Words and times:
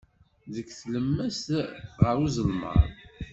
Deg 0.53 0.67
tlemmast 0.79 1.47
ɣer 2.03 2.15
uzelmaḍ. 2.25 2.81